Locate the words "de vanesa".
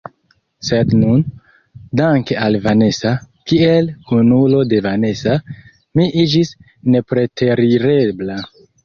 4.71-5.37